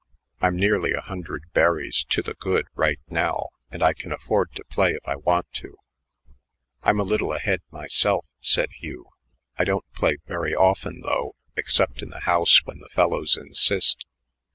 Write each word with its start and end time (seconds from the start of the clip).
I'm 0.41 0.55
nearly 0.55 0.93
a 0.93 1.01
hundred 1.01 1.43
berries 1.53 2.03
to 2.05 2.23
the 2.23 2.33
good 2.33 2.65
right 2.73 2.99
now, 3.11 3.49
and 3.69 3.83
I 3.83 3.93
can 3.93 4.11
afford 4.11 4.51
to 4.55 4.63
play 4.63 4.93
if 4.93 5.07
I 5.07 5.15
want 5.15 5.51
to." 5.61 5.77
"I'm 6.81 6.99
a 6.99 7.03
little 7.03 7.33
ahead 7.33 7.61
myself," 7.69 8.25
said 8.39 8.71
Hugh. 8.79 9.09
"I 9.59 9.63
don't 9.63 9.85
play 9.93 10.17
very 10.25 10.55
often, 10.55 11.01
though, 11.01 11.35
except 11.55 12.01
in 12.01 12.09
the 12.09 12.21
house 12.21 12.65
when 12.65 12.79
the 12.79 12.89
fellows 12.89 13.37
insist. 13.37 14.07